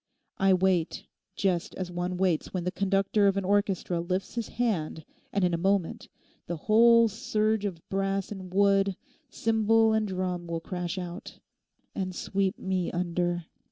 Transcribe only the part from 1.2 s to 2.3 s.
just as one